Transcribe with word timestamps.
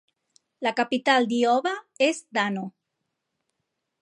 La 0.67 0.71
capital 0.79 1.29
d'Ioba 1.33 1.75
és 2.09 2.23
Dano. 2.39 2.65